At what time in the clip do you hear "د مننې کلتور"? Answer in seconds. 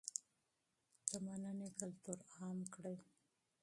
1.09-2.17